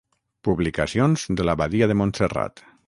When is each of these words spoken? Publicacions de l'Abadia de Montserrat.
Publicacions 0.47 1.27
de 1.41 1.47
l'Abadia 1.49 1.91
de 1.93 2.01
Montserrat. 2.03 2.67